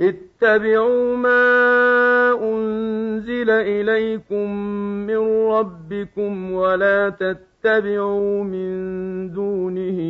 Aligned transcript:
اتبعوا 0.00 1.16
ما 1.16 2.32
أنزل 2.42 3.50
إليكم 3.50 4.56
من 5.06 5.50
ربكم 5.50 6.52
ولا 6.52 7.08
تتبعوا 7.08 8.44
من 8.44 8.70
دونه 9.32 10.00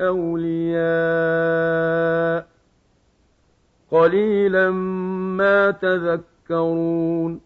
أولياء. 0.00 1.56
قليلا 3.90 4.70
ما 4.70 5.70
تذكرون. 5.70 7.45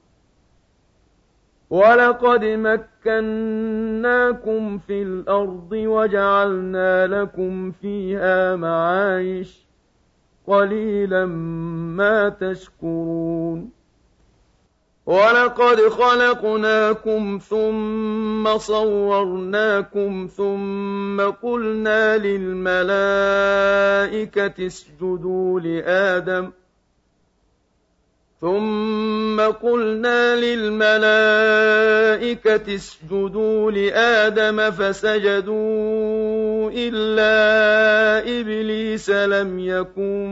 ولقد 1.71 2.45
مكناكم 3.05 3.57
في 4.77 5.01
الأرض 5.01 5.71
وجعلنا 5.71 7.07
لكم 7.07 7.71
فيها 7.71 8.55
معايش 8.55 9.65
قليلا 10.47 11.25
ما 11.95 12.29
تشكرون. 12.29 13.71
ولقد 15.05 15.81
خلقناكم 15.81 17.39
ثم 17.49 18.57
صورناكم 18.57 20.27
ثم 20.37 21.21
قلنا 21.21 22.17
للملائكة 22.17 22.81
اسجدوا 24.67 25.59
لآدم 25.59 26.51
ثم 28.41 29.41
قلنا 29.41 30.35
للملائكة 30.35 31.01
اسجدوا 32.75 33.71
لآدم 33.71 34.71
فسجدوا 34.71 36.71
إلا 36.73 38.39
إبليس 38.39 39.09
لم 39.09 39.59
يكن 39.59 40.27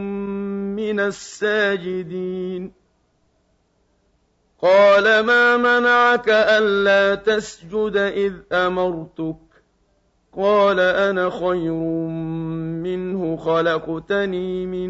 من 0.75 0.99
الساجدين 0.99 2.71
قال 4.61 5.19
ما 5.19 5.57
منعك 5.57 6.29
ألا 6.29 7.15
تسجد 7.15 7.97
إذ 7.97 8.33
أمرتك 8.51 9.48
قال 10.39 10.79
أنا 10.79 11.29
خير 11.29 11.73
منه 12.83 13.35
خلقتني 13.35 14.65
من 14.65 14.89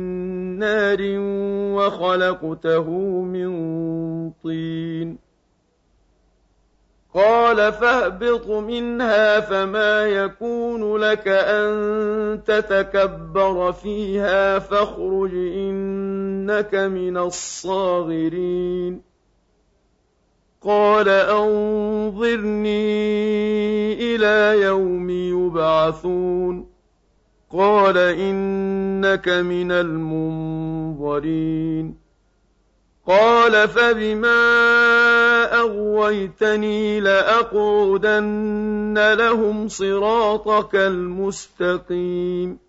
نار 0.60 0.98
وخلقته 1.76 2.90
من 3.22 3.50
طين. 4.32 5.18
قال 7.14 7.74
فاهبط 7.74 8.48
منها 8.48 9.40
فما 9.40 10.06
يكون 10.06 10.98
لك 10.98 11.28
أن 11.28 12.44
تتكبر 12.46 13.72
فيها 13.72 14.60
فاخرج 14.60 15.34
إنك 15.34 16.76
من 16.76 17.18
الصاغرين. 17.18 19.09
قال 20.62 21.10
أنظرني 21.10 22.74
إلى 23.94 24.62
يوم 24.62 25.10
يبعثون. 25.10 26.70
قال 27.54 27.98
إنك 27.98 29.30
من 29.30 29.72
المنظرين. 29.72 31.96
قال 33.08 33.68
فبما 33.68 34.40
أغويتني 35.60 37.00
لأقعدن 37.00 39.14
لهم 39.14 39.68
صراطك 39.68 40.76
المستقيم. 40.76 42.69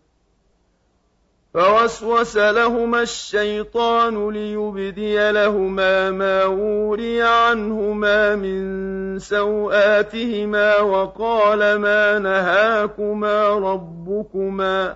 فوسوس 1.53 2.37
لهما 2.37 3.01
الشيطان 3.01 4.29
ليبدي 4.29 5.31
لهما 5.31 6.11
ما 6.11 6.45
وري 6.45 7.21
عنهما 7.21 8.35
من 8.35 9.19
سوآتهما 9.19 10.77
وقال 10.79 11.75
ما 11.75 12.19
نهاكما 12.19 13.49
ربكما 13.49 14.95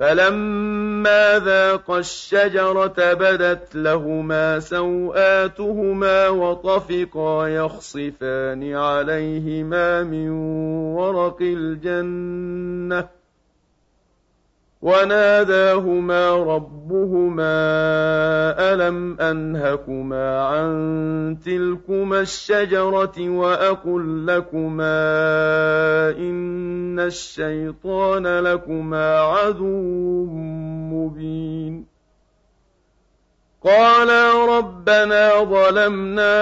فلما 0.00 1.38
ذاقا 1.38 1.98
الشجرة 1.98 3.14
بدت 3.14 3.76
لهما 3.76 4.60
سوآتهما 4.60 6.28
وطفقا 6.28 7.46
يخصفان 7.48 8.74
عليهما 8.74 10.02
من 10.02 10.30
ورق 10.96 11.36
الجنة 11.40 13.19
وناداهما 14.82 16.34
ربهما 16.36 17.54
ألم 18.72 19.20
أنهكما 19.20 20.40
عن 20.40 20.70
تلكما 21.44 22.20
الشجرة 22.20 23.28
وأقل 23.28 24.26
لكما 24.26 25.00
إن 26.18 27.00
الشيطان 27.00 28.26
لكما 28.26 29.18
عدو 29.20 30.26
مبين 30.92 31.99
قالا 33.62 34.58
ربنا 34.58 35.44
ظلمنا 35.44 36.34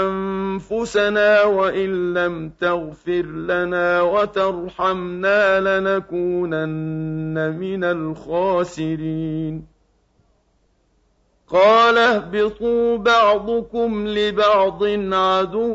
أنفسنا 0.00 1.44
وإن 1.44 2.14
لم 2.14 2.52
تغفر 2.60 3.22
لنا 3.22 4.02
وترحمنا 4.02 5.60
لنكونن 5.60 7.58
من 7.58 7.84
الخاسرين 7.84 9.66
قال 11.48 11.98
اهبطوا 11.98 12.96
بعضكم 12.96 14.08
لبعض 14.08 14.84
عدو 15.12 15.74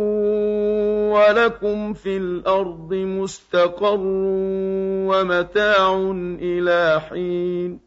ولكم 1.14 1.94
في 1.94 2.18
الأرض 2.18 2.94
مستقر 2.94 4.00
ومتاع 5.10 6.02
إلى 6.42 7.02
حين 7.10 7.87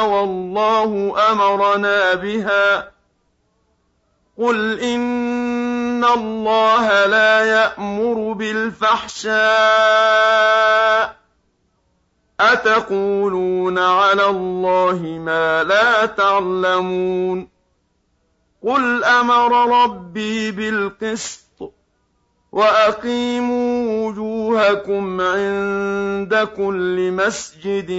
والله 0.00 1.14
أمرنا 1.32 2.14
بها 2.14 2.90
قل 4.38 4.80
إن 4.80 6.04
الله 6.04 7.06
لا 7.06 7.44
يأمر 7.44 8.32
بالفحشاء 8.32 9.42
أتقولون 12.40 13.78
على 13.78 14.26
الله 14.26 14.98
ما 15.02 15.64
لا 15.64 16.06
تعلمون 16.06 17.48
قل 18.62 19.04
أمر 19.04 19.82
ربي 19.84 20.50
بالقسط 20.50 21.51
وأقيموا 22.52 24.08
وجوهكم 24.08 25.20
عند 25.20 26.48
كل 26.56 27.12
مسجد 27.12 27.90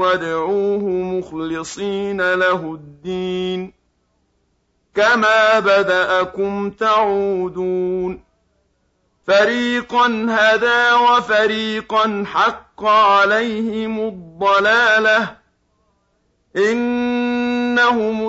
وادعوه 0.00 0.84
مخلصين 0.88 2.34
له 2.34 2.74
الدين 2.74 3.72
كما 4.94 5.58
بدأكم 5.58 6.70
تعودون 6.70 8.24
فريقا 9.26 10.26
هدى 10.30 10.92
وفريقا 10.92 12.24
حق 12.26 12.84
عليهم 12.84 14.00
الضلاله 14.08 15.36
إنهم 16.56 18.28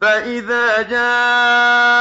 فإذا 0.00 0.82
جاء 0.82 1.96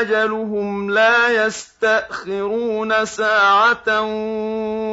أجلهم 0.00 0.90
لا 0.90 1.46
يستأخرون 1.46 3.04
ساعة 3.04 4.00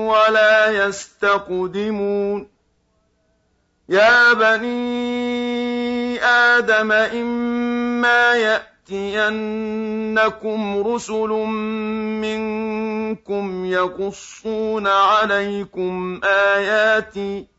ولا 0.07 0.85
يستقدمون 0.85 2.47
يا 3.89 4.33
بني 4.33 6.23
آدم 6.23 6.91
إما 6.91 8.35
يأتينكم 8.89 9.67
رسل 10.87 11.29
منكم 12.21 13.65
يقصون 13.65 14.87
عليكم 14.87 16.21
آياتي 16.23 17.58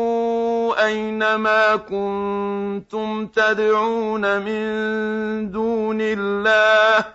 أين 0.73 1.35
ما 1.35 1.75
كنتم 1.75 3.27
تدعون 3.27 4.41
من 4.41 5.51
دون 5.51 5.97
الله 6.01 7.05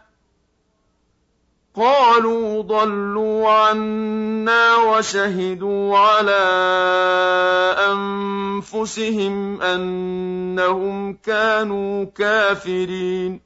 قالوا 1.76 2.62
ضلوا 2.62 3.48
عنا 3.50 4.76
وشهدوا 4.76 5.98
على 5.98 6.44
أنفسهم 7.92 9.62
أنهم 9.62 11.12
كانوا 11.12 12.04
كافرين 12.04 13.45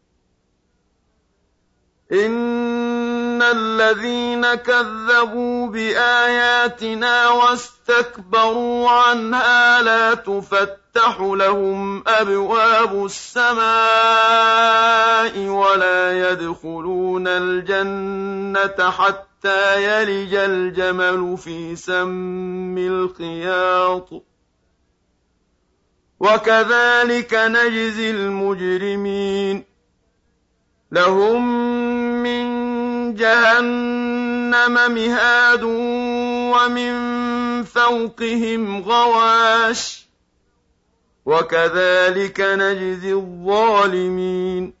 إن 2.11 3.41
الذين 3.41 4.55
كذبوا 4.55 5.67
بآياتنا 5.67 7.29
واستكبروا 7.29 8.89
عنها 8.89 9.81
لا 9.81 10.13
تفتح 10.13 11.19
لهم 11.19 12.03
أبواب 12.07 13.05
السماء 13.05 13.61
ولا 15.47 16.31
يدخلون 16.31 17.27
الجنة 17.27 18.91
حتى 18.91 19.83
يلج 19.83 20.35
الجمل 20.35 21.37
في 21.37 21.75
سم 21.75 22.77
الخياط. 22.77 24.09
وكذلك 26.19 27.33
نجزي 27.33 28.11
المجرمين. 28.11 29.70
لهم 30.91 31.43
من 32.23 32.43
جهنم 33.15 34.73
مهاد 34.93 35.63
ومن 36.53 36.93
فوقهم 37.63 38.81
غواش 38.81 40.05
وكذلك 41.25 42.41
نجزي 42.41 43.13
الظالمين 43.13 44.80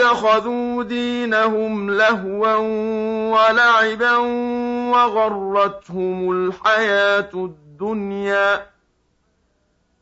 اتخذوا 0.00 0.82
دينهم 0.82 1.90
لهوا 1.90 2.54
ولعبا 3.32 4.16
وغرتهم 4.92 6.30
الحياة 6.30 7.30
الدنيا. 7.34 8.66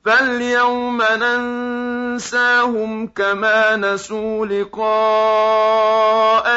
فاليوم 0.05 1.03
ننساهم 1.21 3.07
كما 3.07 3.77
نسوا 3.77 4.47
لقاء 4.47 4.81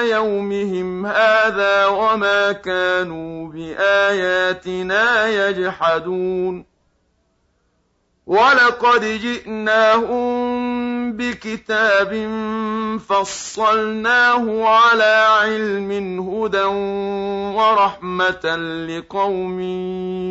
يومهم 0.04 1.06
هذا 1.06 1.86
وما 1.86 2.52
كانوا 2.52 3.48
بآياتنا 3.48 5.28
يجحدون. 5.28 6.66
ولقد 8.28 9.02
جئناهم 9.02 10.47
بكتاب 11.12 12.12
فصلناه 13.10 14.64
على 14.68 15.26
علم 15.42 16.20
هدى 16.30 16.64
ورحمة 17.58 18.56
لقوم 18.90 19.60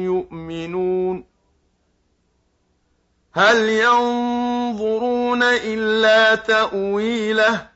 يؤمنون. 0.04 1.24
هل 3.32 3.68
ينظرون 3.68 5.42
إلا 5.42 6.34
تأويله 6.34 7.75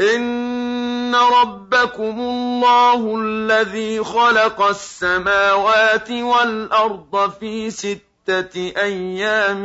إِنَّ 0.00 1.14
رَبَّكُمُ 1.14 2.20
اللَّهُ 2.20 3.16
الَّذِي 3.20 4.04
خَلَقَ 4.04 4.62
السَّمَاوَاتِ 4.62 6.10
وَالْأَرْضَ 6.10 7.30
فِي 7.40 7.70
سِتَّةِ 7.70 8.56
أَيَّامٍ 8.82 9.64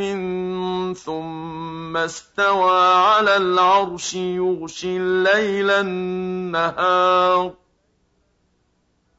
ثُمَّ 0.94 1.96
اسْتَوَىٰ 1.96 2.94
عَلَى 2.94 3.36
الْعَرْشِ 3.36 4.14
يُغْشِي 4.14 4.96
اللَّيْلَ 4.96 5.70
النَّهَارَ 5.70 7.52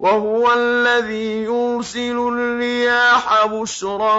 وهو 0.00 0.52
الذي 0.52 1.44
يرسل 1.44 2.18
الرياح 2.32 3.46
بشرا 3.46 4.16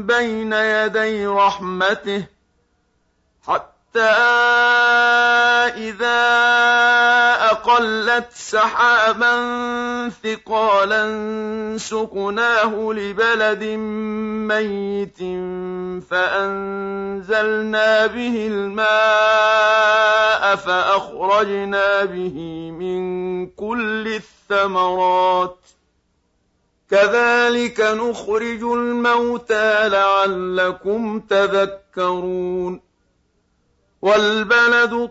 بين 0.00 0.52
يدي 0.52 1.26
رحمته 1.26 2.24
حتى 3.46 4.00
إذا 5.76 6.24
أقلت 7.74 8.32
سحابا 8.32 9.34
ثقالا 10.24 11.04
سقناه 11.78 12.92
لبلد 12.92 13.64
ميت 14.48 15.18
فأنزلنا 16.10 18.06
به 18.06 18.46
الماء 18.50 18.84
فأخرجنا 20.56 22.04
به 22.04 22.70
من 22.70 23.46
كل 23.46 24.08
الثمرات. 24.08 25.58
كذلك 26.90 27.80
نخرج 27.80 28.62
الموتى 28.62 29.88
لعلكم 29.88 31.20
تذكرون. 31.20 32.80
والبلد 34.02 35.10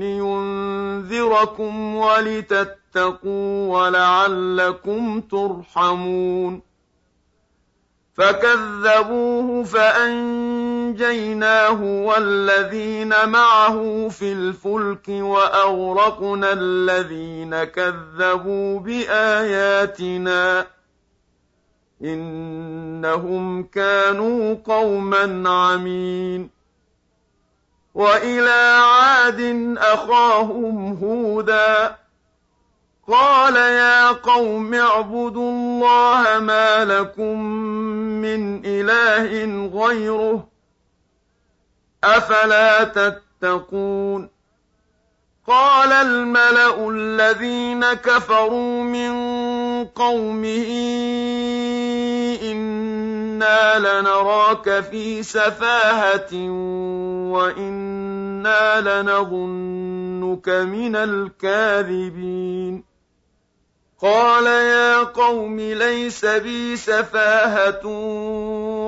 لِيُنذِرَكُمْ 0.00 1.94
وَلِتَتَّقُوا 1.96 3.78
وَلَعَلَّكُمْ 3.80 5.20
تُرْحَمُونَ 5.20 6.62
فَكَذَّبُوهُ 8.16 9.64
فَأَنجَيْنَاهُ 9.64 10.84
وَالَّذِينَ 11.82 13.28
مَعَهُ 13.28 14.08
فِي 14.08 14.32
الْفُلْكِ 14.32 15.08
وَأَغْرَقْنَا 15.08 16.52
الَّذِينَ 16.52 17.64
كَذَّبُوا 17.64 18.78
بِآيَاتِنَا 18.80 20.62
ۚ 20.62 20.66
إِنَّهُمْ 22.02 23.62
كَانُوا 23.62 24.54
قَوْمًا 24.54 25.50
عَمِينَ 25.50 26.55
وَإِلَىٰ 27.96 28.80
عَادٍ 28.84 29.40
أَخَاهُمْ 29.78 30.92
هُودًا 31.02 31.96
قَالَ 33.08 33.56
يَا 33.56 34.10
قَوْمِ 34.12 34.74
اعْبُدُوا 34.74 35.50
اللَّهَ 35.50 36.38
مَا 36.38 36.84
لَكُم 36.84 37.40
مِّنْ 38.20 38.62
إِلَٰهٍ 38.64 39.30
غَيْرُهُ 39.74 40.36
ۖ 40.36 40.42
أَفَلَا 42.04 42.84
تَتَّقُونَ 42.84 44.28
قَالَ 45.46 45.92
الْمَلَأُ 45.92 46.90
الَّذِينَ 46.90 47.92
كَفَرُوا 47.94 48.82
مِن 48.82 49.12
قَوْمِهِ 49.84 50.68
إِنَّا 53.36 53.78
لَنَرَاكَ 53.78 54.80
فِي 54.80 55.22
سَفَاهَةٍ 55.22 56.32
وَإِنَّا 57.36 58.80
لَنَظُنُّكَ 58.80 60.48
مِنَ 60.48 60.96
الْكَاذِبِينَ 60.96 62.84
قَالَ 64.02 64.46
يَا 64.46 65.02
قَوْمِ 65.02 65.60
لَيْسَ 65.60 66.24
بِي 66.24 66.76
سَفَاهَةٌ 66.76 67.86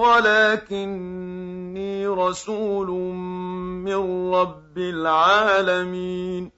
وَلَٰكِنِّي 0.01 2.07
رَسُولٌ 2.07 2.89
مِّن 3.85 4.33
رَّبِّ 4.35 4.79
الْعَالَمِينَ 4.79 6.58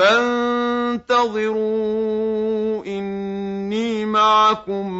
فانتظروا 0.00 1.60
إني 2.86 4.04
معكم 4.04 4.92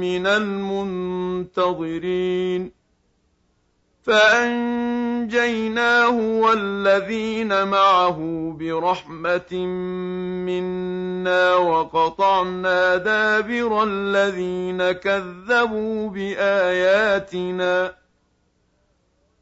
من 0.00 0.26
المنتظرين. 0.26 1.92
فأنجيناه 4.02 5.30
والذين 6.10 7.68
معه 7.68 8.18
برحمة 8.60 9.66
منا 10.46 11.54
وقطعنا 11.54 12.96
دابر 12.96 13.84
الذين 13.84 14.92
كذبوا 14.92 16.10
بآياتنا. 16.10 18.01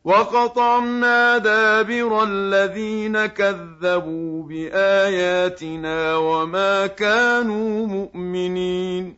وقطعنا 0.05 1.39
دابر 1.39 2.25
الذين 2.25 3.27
كذبوا 3.27 4.43
بآياتنا 4.43 6.17
وما 6.17 6.87
كانوا 6.87 7.87
مؤمنين. 7.87 9.17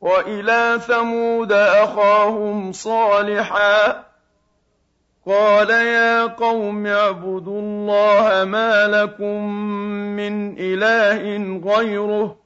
وإلى 0.00 0.80
ثمود 0.86 1.52
أخاهم 1.52 2.72
صالحا. 2.72 4.04
قال 5.26 5.70
يا 5.70 6.26
قوم 6.26 6.86
اعبدوا 6.86 7.60
الله 7.60 8.44
ما 8.44 8.86
لكم 8.86 9.52
من 10.16 10.56
إله 10.58 11.60
غيره. 11.74 12.45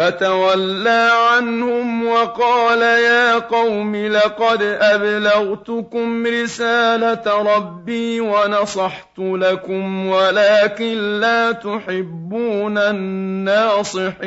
فتولى 0.00 1.10
عنهم 1.12 2.06
وقال 2.06 2.82
يا 2.82 3.38
قوم 3.38 3.96
لقد 3.96 4.62
أبلغتكم 4.62 6.26
رسالة 6.26 7.56
ربي 7.56 8.20
ونصحت 8.20 9.18
لكم 9.18 10.06
ولكن 10.06 11.20
لا 11.20 11.52
تحبون 11.52 12.78
الناصحين. 12.78 14.20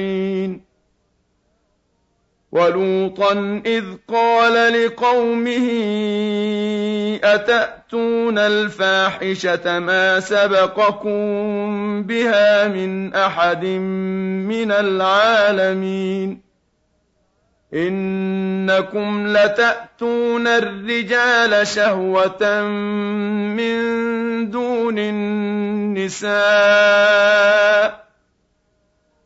ولوطا 2.54 3.62
إذ 3.66 3.84
قال 4.08 4.86
لقومه 4.86 5.68
أتأتون 7.24 8.38
الفاحشة 8.38 9.80
ما 9.80 10.20
سبقكم 10.20 12.04
بها 12.04 12.68
من 12.68 13.14
أحد 13.14 13.66
من 13.66 14.72
العالمين؟ 14.72 16.42
إن 17.74 18.44
إنكم 18.64 19.28
لتأتون 19.28 20.48
الرجال 20.48 21.68
شهوة 21.68 22.62
من 23.58 24.50
دون 24.50 25.00
النساء. 25.00 26.34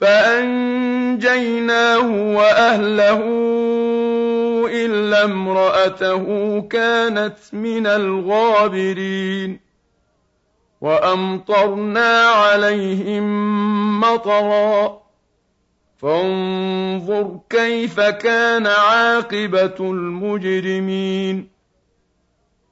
فأنجيناه 0.00 1.56
وأهله 2.36 3.20
إلا 4.70 5.24
امرأته 5.24 6.60
كانت 6.60 7.38
من 7.52 7.86
الغابرين 7.86 9.60
وأمطرنا 10.80 12.22
عليهم 12.22 13.24
مطرًا 14.00 15.08
فانظر 15.98 17.40
كيف 17.50 18.00
كان 18.00 18.66
عاقبة 18.66 19.74
المجرمين 19.80 21.48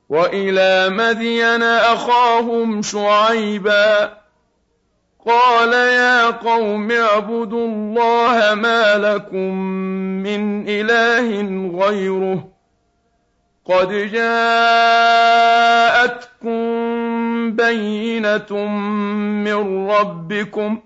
وإلى 0.09 0.89
مدين 0.91 1.63
أخاهم 1.63 2.83
شعيبا 2.83 4.19
قال 5.27 5.73
يا 5.73 6.31
قوم 6.31 6.91
اعبدوا 6.91 7.67
الله 7.69 8.55
ما 8.55 8.95
لكم 8.99 9.55
من 10.23 10.65
إله 10.69 11.43
غيره 11.85 12.49
قد 13.65 13.89
جاءتكم 14.13 14.97
بينة 17.57 18.67
من 19.45 19.89
ربكم 19.91 20.77
ۖ 20.77 20.86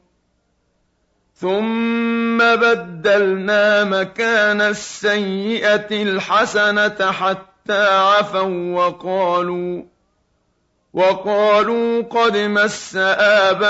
ثم 1.41 2.37
بدلنا 2.37 3.83
مكان 3.83 4.61
السيئة 4.61 6.03
الحسنة 6.03 7.11
حتى 7.11 7.87
عفوا 7.87 8.75
وقالوا 8.75 9.83
وقالوا 10.93 12.01
قد 12.01 12.37
مس 12.37 12.95
آباءنا 12.95 13.63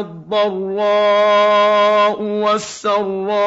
الضراء 0.00 1.42
والسراء 2.22 3.38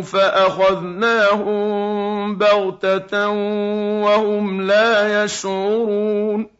فأخذناهم 0.00 1.60
بغتة 2.36 3.28
وهم 4.04 4.66
لا 4.66 5.24
يشعرون 5.24 6.59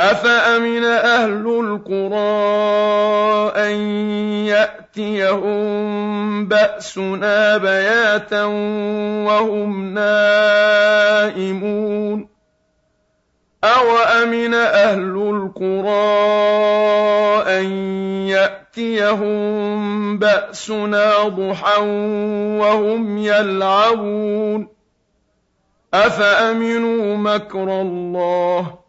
أفأمن 0.00 0.84
أهل 0.84 1.46
القرى 1.46 2.22
أن 3.56 3.76
يأتيهم 4.46 6.48
بأسنا 6.48 7.56
بياتا 7.56 8.44
وهم 9.24 9.94
نائمون 9.94 11.52
أوأمن 13.64 14.54
أهل 14.54 15.16
القرى 15.16 16.12
أن 17.60 17.64
يأتيهم 18.28 20.18
بأسنا 20.18 21.28
ضحى 21.28 21.80
وهم 22.58 23.18
يلعبون 23.18 24.68
أفأمنوا 25.94 27.16
مكر 27.16 27.80
الله 27.80 28.74
ۖ 28.78 28.81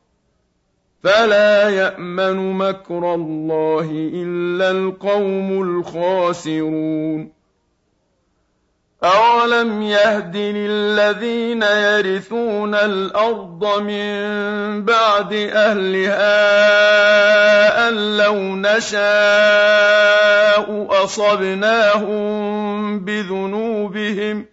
فلا 1.03 1.69
يأمن 1.69 2.57
مكر 2.57 3.13
الله 3.13 4.09
إلا 4.13 4.71
القوم 4.71 5.61
الخاسرون. 5.61 7.43
أولم 9.03 9.81
يهد 9.81 10.37
للذين 10.37 11.61
يرثون 11.63 12.75
الأرض 12.75 13.81
من 13.81 14.85
بعد 14.85 15.33
أهلها 15.53 16.29
أن 17.89 18.17
لو 18.17 18.35
نشاء 18.55 19.03
أصبناهم 21.03 22.23
بذنوبهم 22.99 24.45
ۖ 24.49 24.52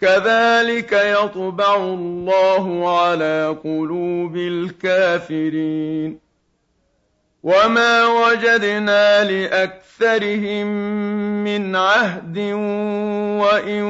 كذلك 0.00 0.92
يطبع 0.92 1.76
الله 1.76 2.98
على 2.98 3.56
قلوب 3.64 4.36
الكافرين. 4.36 6.24
وما 7.42 8.06
وجدنا 8.06 9.24
لأكثرهم 9.24 10.66
من 11.44 11.76
عهد 11.76 12.38
وإن 13.42 13.82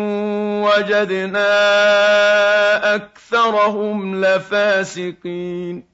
وجدنا 0.62 1.44
أكثرهم 2.94 4.24
لفاسقين. 4.24 5.93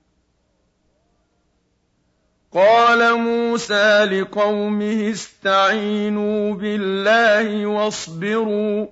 قال 2.53 3.17
موسى 3.17 4.05
لقومه 4.05 5.09
استعينوا 5.11 6.53
بالله 6.53 7.65
واصبروا 7.65 8.87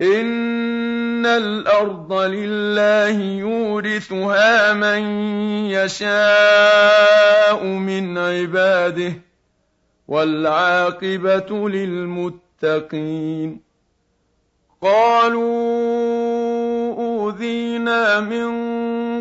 إن 0.00 1.26
الأرض 1.26 2.12
لله 2.12 3.20
يورثها 3.20 4.72
من 4.72 5.02
يشاء 5.70 7.64
من 7.64 8.18
عباده 8.18 9.12
والعاقبة 10.08 11.68
للمتقين 11.68 13.60
قالوا 14.82 15.52
أوذينا 16.94 18.20
من 18.20 18.48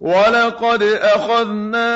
ولقد 0.00 0.82
أخذنا 0.82 1.88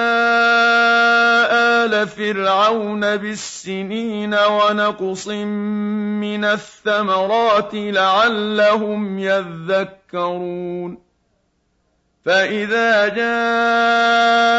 آل 1.84 2.08
فرعون 2.08 3.16
بالسنين 3.16 4.34
ونقص 4.34 5.28
من 5.28 6.44
الثمرات 6.44 7.70
لعلهم 7.74 9.18
يذكرون 9.18 10.98
فإذا 12.24 13.08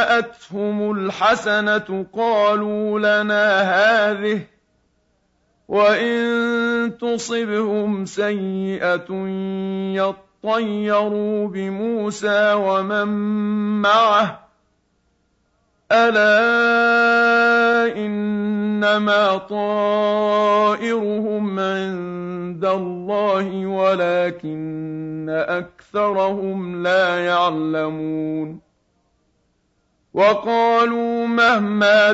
جاءتهم 0.09 0.91
الحسنة 0.91 2.05
قالوا 2.13 2.99
لنا 2.99 3.61
هذه 3.61 4.41
وإن 5.67 6.97
تصبهم 7.01 8.05
سيئة 8.05 9.11
يطلقون 9.95 10.32
طيروا 10.43 11.47
بموسى 11.47 12.53
ومن 12.53 13.07
معه. 13.81 14.39
ألا 15.91 16.43
إن 17.97 18.33
إنما 18.83 19.37
طائرهم 19.37 20.79
عند 21.59 22.65
الله 22.65 23.65
ولكن 23.65 25.29
أكثرهم 25.29 26.83
لا 26.83 27.25
يعلمون. 27.25 28.59
وقالوا 30.13 31.27
مهما 31.27 32.13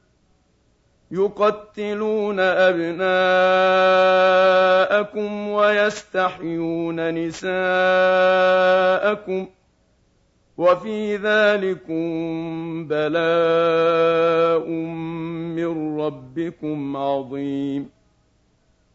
يقتلون 1.11 2.39
أبناءكم 2.39 3.09
ويستحيون 5.49 7.13
نساءكم 7.13 7.51
وفي 10.57 11.15
ذلكم 11.15 12.87
بلاء 12.87 14.69
من 15.57 15.99
ربكم 16.01 16.97
عظيم. 16.97 18.00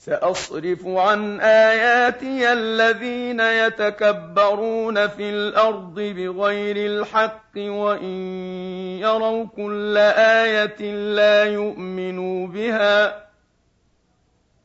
سأصرف 0.00 0.86
عن 0.86 1.40
آياتي 1.40 2.52
الذين 2.52 3.40
يتكبرون 3.40 5.08
في 5.08 5.30
الأرض 5.30 5.94
بغير 6.00 6.76
الحق 6.76 7.56
وإن 7.56 8.16
يروا 9.00 9.46
كل 9.56 9.96
آية 10.16 10.92
لا 11.14 11.44
يؤمنوا 11.44 12.46
بها 12.46 13.29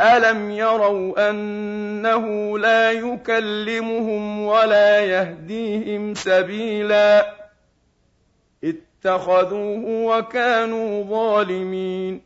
أَلَمْ 0.00 0.50
يَرَوْا 0.50 1.30
أَنَّهُ 1.30 2.58
لَا 2.58 2.92
يُكَلِّمُهُمْ 2.92 4.40
وَلَا 4.46 5.00
يَهْدِيهِمْ 5.00 6.14
سَبِيلًا 6.14 7.34
اتَّخَذُوهُ 8.64 10.04
وَكَانُوا 10.04 11.04
ظَالِمِينَ 11.04 12.25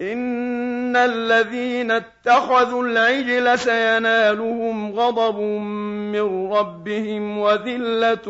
إِنَّ 0.00 0.96
الَّذِينَ 0.96 1.90
اتَّخَذُوا 1.90 2.84
الْعِجْلَ 2.84 3.58
سَيَنَالُهُمْ 3.58 4.92
غَضَبٌ 5.00 5.40
مِّن 6.12 6.50
رَّبِّهِمْ 6.52 7.38
وَذِلَّةٌ 7.38 8.24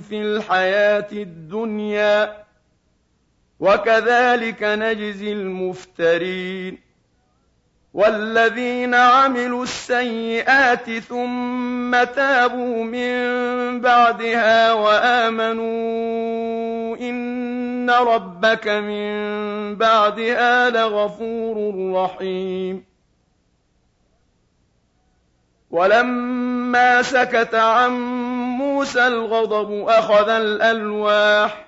فِي 0.00 0.22
الْحَيَاةِ 0.22 1.08
الدُّنْيَا 1.12 2.24
ۚ 2.26 2.30
وَكَذَٰلِكَ 3.60 4.62
نَجْزِي 4.62 5.32
الْمُفْتَرِينَ 5.32 6.87
وَالَّذِينَ 7.94 8.94
عَمِلُوا 8.94 9.62
السَّيِّئَاتِ 9.62 10.90
ثُمَّ 10.90 12.04
تَابُوا 12.04 12.84
مِن 12.84 13.80
بَعْدِهَا 13.80 14.72
وَآمَنُوا 14.72 15.76
إِنَّ 16.96 17.90
رَبَّكَ 17.90 18.68
مِن 18.68 19.76
بَعْدِهَا 19.76 20.70
لَغَفُورٌ 20.70 21.74
رَّحِيمٌ 22.04 22.84
وَلَمَّا 25.70 27.02
سَكَتَ 27.02 27.54
عَن 27.54 27.90
مُّوسَى 28.58 29.06
الْغَضَبُ 29.06 29.88
أَخَذَ 29.88 30.28
الْأَلْوَاحَ 30.28 31.67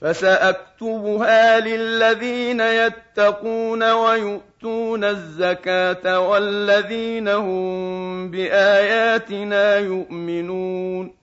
فسأكتبها 0.00 1.60
للذين 1.60 2.60
يتقون 2.60 3.92
ويؤتون 3.92 5.04
الزكاة 5.04 6.20
والذين 6.20 7.28
هم 7.28 8.30
بآياتنا 8.30 9.76
يؤمنون. 9.78 11.15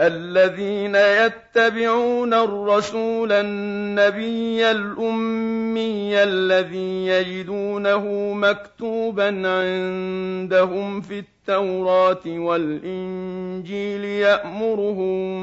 الذين 0.00 0.94
يتبعون 0.94 2.34
الرسول 2.34 3.32
النبي 3.32 4.70
الأمي 4.70 6.22
الذي 6.22 7.06
يجدونه 7.06 8.32
مكتوبا 8.34 9.26
عندهم 9.48 11.00
في 11.00 11.18
التوراة 11.18 12.22
والإنجيل 12.26 14.04
يأمرهم 14.04 15.34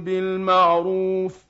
بالمعروف 0.00 1.49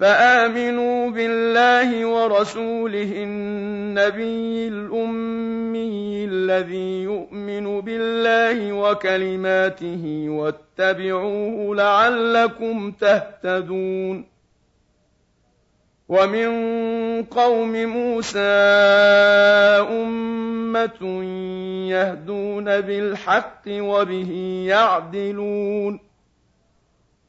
فآمنوا 0.00 1.10
بالله 1.10 2.06
ورسوله 2.06 3.12
النبي 3.16 4.68
الأمي 4.68 6.24
الذي 6.24 7.02
يؤمن 7.02 7.80
بالله 7.80 8.72
وكلماته 8.72 10.26
واتبعوه 10.28 11.76
لعلكم 11.76 12.90
تهتدون 12.90 14.24
ومن 16.08 16.48
قوم 17.22 17.72
موسى 17.72 18.38
أمة 19.90 21.24
يهدون 21.90 22.80
بالحق 22.80 23.62
وبه 23.68 24.64
يعدلون 24.68 26.00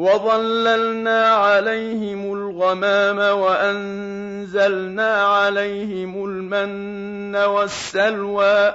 وظللنا 0.00 1.26
عليهم 1.26 2.32
الغمام 2.32 3.18
وأنزلنا 3.38 5.12
عليهم 5.22 6.24
المن 6.24 7.36
والسلوى. 7.36 8.74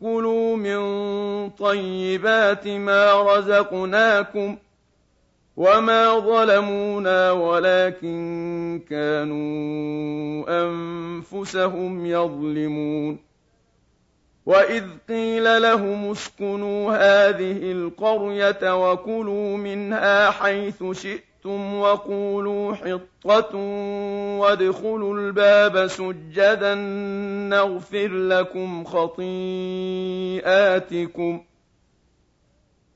كلوا 0.00 0.56
من 0.56 0.80
طيبات 1.50 2.68
ما 2.68 3.36
رزقناكم 3.36 4.56
وما 5.56 6.18
ظلمونا 6.18 7.32
ولكن 7.32 8.80
كانوا 8.90 10.44
أنفسهم 10.62 12.06
يظلمون. 12.06 13.18
وإذ 14.46 14.84
قيل 15.08 15.62
لهم 15.62 16.10
اسكنوا 16.10 16.92
هذه 16.92 17.72
القرية 17.72 18.90
وكلوا 18.92 19.56
منها 19.56 20.30
حيث 20.30 20.84
شئتم 20.92 21.74
وقولوا 21.74 22.74
حطة 22.74 23.56
وادخلوا 24.38 25.14
الباب 25.18 25.86
سجدا 25.86 26.74
نغفر 27.50 28.08
لكم 28.08 28.84
خطيئاتكم 28.84 29.24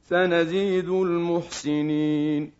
سنزيد 0.09 0.89
المحسنين 0.89 2.60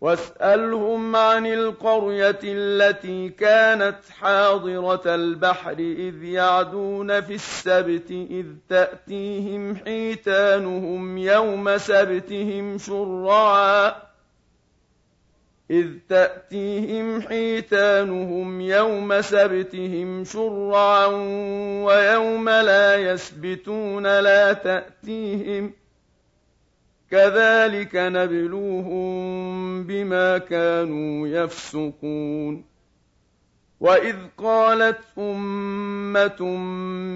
واسألهم 0.00 1.16
عن 1.16 1.46
القرية 1.46 2.38
التي 2.44 3.28
كانت 3.28 3.98
حاضرة 4.20 5.14
البحر 5.14 5.78
إذ 5.78 6.24
يعدون 6.24 7.20
في 7.20 7.34
السبت 7.34 8.10
إذ 8.10 8.46
تأتيهم 8.68 9.76
حيتانهم 9.76 11.18
يوم 11.18 11.78
سبتهم 11.78 12.78
شرعا 12.78 13.94
إذ 15.70 15.88
تأتيهم 16.08 17.22
حيتانهم 17.22 18.60
يوم 18.60 19.20
سبتهم 19.20 20.24
شرعا 20.24 21.06
ويوم 21.84 22.48
لا 22.48 22.96
يسبتون 22.96 24.20
لا 24.20 24.52
تأتيهم 24.52 25.70
ۖ 25.70 25.87
كذلك 27.10 27.90
نبلوهم 27.94 29.08
بما 29.84 30.38
كانوا 30.38 31.28
يفسقون. 31.28 32.64
وإذ 33.80 34.16
قالت 34.38 34.98
أمة 35.18 36.42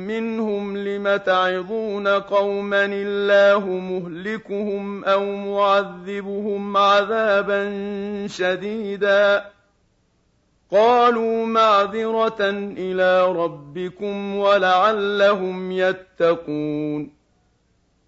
منهم 0.06 0.76
لم 0.76 1.16
تعظون 1.16 2.08
قوما 2.08 2.84
الله 2.84 3.66
مهلكهم 3.66 5.04
أو 5.04 5.36
معذبهم 5.36 6.76
عذابا 6.76 7.72
شديدا؟ 8.26 9.44
قالوا 10.70 11.46
معذرة 11.46 12.50
إلى 12.78 13.32
ربكم 13.32 14.36
ولعلهم 14.36 15.72
يتقون. 15.72 17.21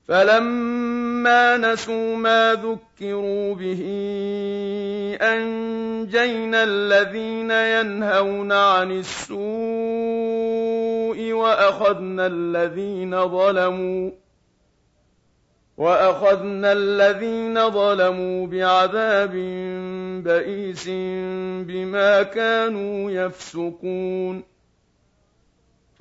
فَلَمَّا 0.08 1.56
نَسُوا 1.56 2.16
مَا 2.16 2.52
ذُكِّرُوا 2.54 3.54
بِهِ 3.54 3.82
أَنجَيْنَا 5.20 6.64
الَّذِينَ 6.64 7.50
يَنْهَوْنَ 7.50 8.52
عَنِ 8.52 8.90
السُّوءِ 8.90 9.42
وَأَخَذْنَا 11.32 12.26
الَّذِينَ 12.26 13.28
ظَلَمُوا 13.28 14.10
وَأَخَذْنَا 15.76 16.72
الَّذِينَ 16.72 17.70
ظَلَمُوا 17.70 18.46
بِعَذَابٍ 18.46 19.32
بَئِيسٍ 20.24 20.88
بِمَا 21.68 22.22
كَانُوا 22.22 23.10
يَفْسُقُونَ 23.10 24.53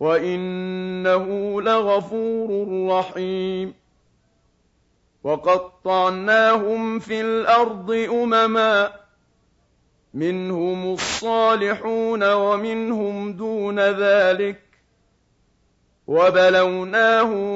وَإِنَّهُ 0.00 1.26
لَغَفُورٌ 1.62 2.48
رَّحِيمٌ 2.98 3.74
وَقَطَّعْنَاهُمْ 5.24 6.98
فِي 6.98 7.20
الْأَرْضِ 7.20 7.90
أُمَمًا 7.90 8.92
مِّنْهُمُ 10.14 10.92
الصَّالِحُونَ 10.92 12.32
وَمِنْهُمْ 12.32 13.32
دُونَ 13.32 13.80
ذَٰلِكَ 13.80 14.60
وَبَلَوْنَاهُم 16.06 17.52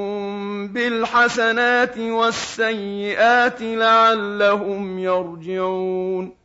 بِالْحَسَنَاتِ 0.67 1.97
وَالسَّيِّئَاتِ 1.97 3.61
لَعَلَّهُمْ 3.61 4.99
يَرْجِعُونَ 4.99 6.44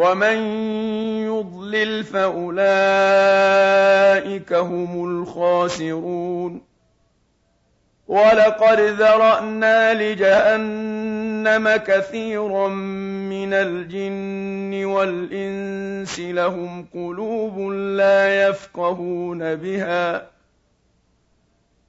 ومن 0.00 0.36
يضلل 1.28 2.04
فاولئك 2.04 2.52
هم 4.52 5.04
الخاسرون 5.04 6.62
ولقد 8.08 8.80
ذرانا 8.80 9.94
لجهنم 9.94 11.76
كثيرا 11.76 12.68
من 13.28 13.52
الجن 13.54 14.84
والانس 14.84 16.20
لهم 16.20 16.86
قلوب 16.94 17.58
لا 17.70 18.48
يفقهون 18.48 19.54
بها 19.54 20.26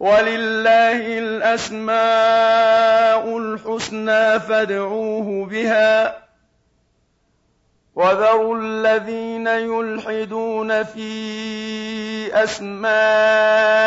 ولله 0.00 1.18
الأسماء 1.18 1.98
الحسنى 3.38 4.40
فادعوه 4.40 5.46
بها 5.46 6.18
وذروا 7.94 8.58
الذين 8.58 9.46
يلحدون 9.46 10.82
في 10.82 11.10
أسمائه 12.44 13.80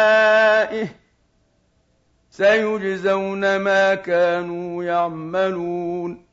سيجزون 2.29 3.55
ما 3.57 3.95
كانوا 3.95 4.83
يعملون 4.83 6.32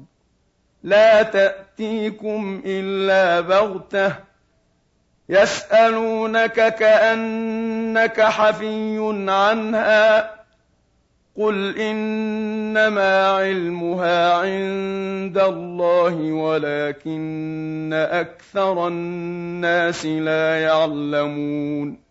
لا 0.83 1.23
تأتيكم 1.23 2.61
إلا 2.65 3.41
بغتة 3.41 4.15
يسألونك 5.29 6.75
كأنك 6.75 8.21
حفي 8.21 9.25
عنها 9.27 10.31
قل 11.37 11.79
إنما 11.79 13.27
علمها 13.27 14.33
عند 14.33 15.37
الله 15.37 16.31
ولكن 16.31 17.89
أكثر 17.93 18.87
الناس 18.87 20.05
لا 20.05 20.61
يعلمون. 20.61 22.10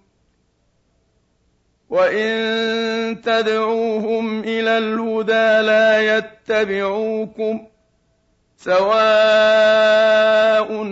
وإن 1.91 3.21
تدعوهم 3.21 4.39
إلى 4.39 4.77
الهدى 4.77 5.67
لا 5.67 6.17
يتبعوكم 6.17 7.59
سواء 8.57 8.81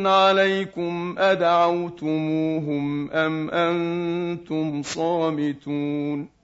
عليكم 0.08 1.16
أدعوتموهم 1.18 3.12
أم 3.12 3.50
أنتم 3.50 4.82
صامتون 4.84 6.40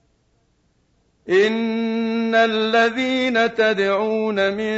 إن 1.28 2.34
الذين 2.34 3.54
تدعون 3.54 4.54
من 4.54 4.76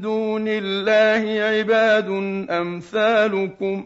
دون 0.00 0.44
الله 0.48 1.42
عباد 1.42 2.08
أمثالكم 2.50 3.84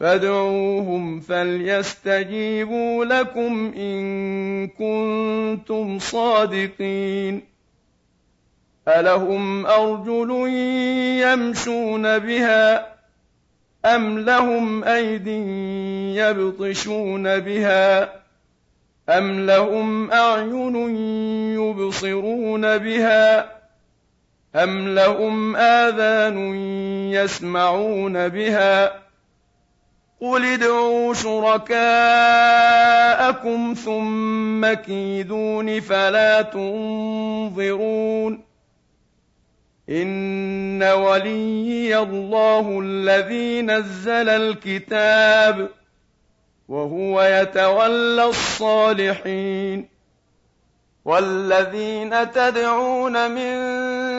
فادعوهم 0.00 1.20
فليستجيبوا 1.20 3.04
لكم 3.04 3.72
إن 3.76 4.68
كنتم 4.68 5.98
صادقين. 5.98 7.42
ألهم 8.88 9.66
أرجل 9.66 10.30
يمشون 11.22 12.18
بها 12.18 12.94
أم 13.84 14.18
لهم 14.18 14.84
أيد 14.84 15.26
يبطشون 16.16 17.38
بها 17.38 18.12
أم 19.08 19.46
لهم 19.46 20.10
أعين 20.10 20.76
يبصرون 21.54 22.78
بها 22.78 23.50
أم 24.54 24.88
لهم 24.88 25.56
آذان 25.56 26.54
يسمعون 27.12 28.28
بها 28.28 29.07
قل 30.20 30.44
ادعوا 30.44 31.14
شركاءكم 31.14 31.74
ثم 33.84 34.74
كيدون 34.74 35.80
فلا 35.80 36.42
تنظرون 36.42 38.44
إن 39.88 40.82
وليي 40.82 41.98
الله 41.98 42.80
الذي 42.82 43.62
نزل 43.62 44.28
الكتاب 44.28 45.68
وهو 46.68 47.22
يتولى 47.22 48.24
الصالحين 48.24 49.88
والذين 51.04 52.32
تدعون 52.32 53.30
من 53.30 53.54